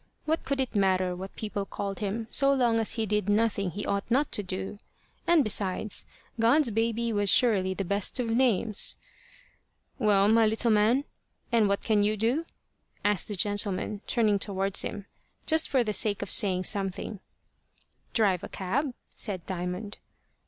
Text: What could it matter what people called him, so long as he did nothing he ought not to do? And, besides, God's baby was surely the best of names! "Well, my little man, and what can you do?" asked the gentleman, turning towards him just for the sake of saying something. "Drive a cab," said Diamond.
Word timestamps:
What 0.25 0.43
could 0.43 0.59
it 0.59 0.73
matter 0.73 1.15
what 1.15 1.35
people 1.35 1.63
called 1.63 1.99
him, 1.99 2.25
so 2.31 2.51
long 2.51 2.79
as 2.79 2.95
he 2.95 3.05
did 3.05 3.29
nothing 3.29 3.69
he 3.69 3.85
ought 3.85 4.09
not 4.09 4.31
to 4.31 4.41
do? 4.41 4.79
And, 5.27 5.43
besides, 5.43 6.07
God's 6.39 6.71
baby 6.71 7.13
was 7.13 7.29
surely 7.31 7.75
the 7.75 7.85
best 7.85 8.19
of 8.19 8.27
names! 8.27 8.97
"Well, 9.99 10.27
my 10.27 10.47
little 10.47 10.71
man, 10.71 11.03
and 11.51 11.69
what 11.69 11.83
can 11.83 12.01
you 12.01 12.17
do?" 12.17 12.47
asked 13.05 13.27
the 13.27 13.35
gentleman, 13.35 14.01
turning 14.07 14.39
towards 14.39 14.81
him 14.81 15.05
just 15.45 15.69
for 15.69 15.83
the 15.83 15.93
sake 15.93 16.23
of 16.23 16.31
saying 16.31 16.63
something. 16.63 17.19
"Drive 18.11 18.43
a 18.43 18.49
cab," 18.49 18.95
said 19.13 19.45
Diamond. 19.45 19.99